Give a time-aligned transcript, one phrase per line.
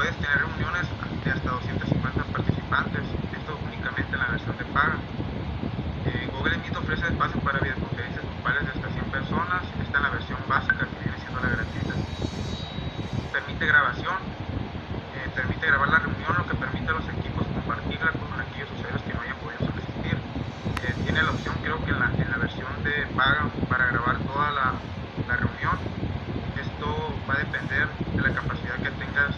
[0.00, 0.88] puedes tener reuniones
[1.24, 3.04] de hasta 250 participantes,
[3.36, 4.96] esto únicamente en la versión de paga.
[6.08, 10.08] Eh, Google Meet ofrece espacio para videoconferencias grupales de hasta 100 personas, esta es la
[10.08, 11.92] versión básica que viene siendo la gratuita.
[13.30, 14.16] Permite grabación,
[15.20, 19.02] eh, permite grabar la reunión, lo que permite a los equipos compartirla con aquellos usuarios
[19.04, 20.16] que no hayan podido asistir.
[20.16, 24.16] Eh, tiene la opción, creo que en la, en la versión de paga, para grabar
[24.24, 24.80] toda la,
[25.28, 25.76] la reunión.
[26.56, 26.88] Esto
[27.28, 27.84] va a depender
[28.16, 29.36] de la capacidad que tengas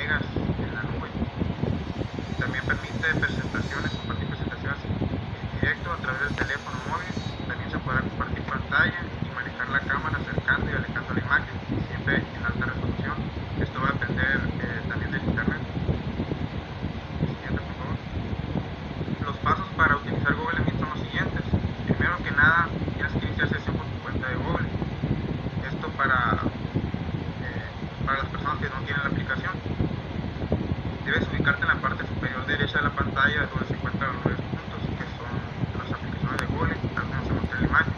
[0.00, 1.10] en la nube.
[2.38, 7.12] También permite presentaciones, compartir presentaciones en directo a través del teléfono móvil.
[7.46, 11.54] También se podrá compartir pantalla y manejar la cámara acercando y alejando la imagen,
[11.88, 13.16] siempre en alta resolución.
[13.60, 15.60] Esto va a depender eh, también del internet.
[17.20, 17.96] Siguiente, por favor.
[19.20, 21.44] Los pasos para utilizar Google Meet son los siguientes.
[21.84, 24.64] Primero que nada, tienes que iniciar sesión con tu cuenta de Google.
[25.68, 26.40] Esto para,
[27.44, 27.68] eh,
[28.06, 29.19] para las personas que no tienen la aplicación.
[31.40, 34.82] Ubicarte en la parte superior derecha de la pantalla donde se encuentran los nueve puntos
[34.92, 35.32] que son
[35.80, 37.92] las aplicaciones de Google, tal como se muestra en la imagen.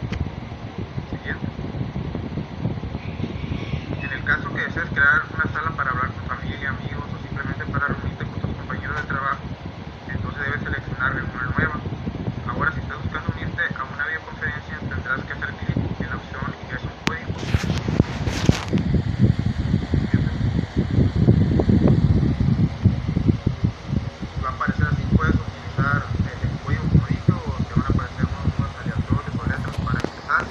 [1.11, 1.47] Siguiente.
[3.99, 5.82] En el caso que desees crear una sala para